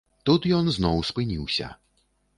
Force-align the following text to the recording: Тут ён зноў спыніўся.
Тут 0.29 0.47
ён 0.59 0.71
зноў 0.77 1.05
спыніўся. 1.11 1.71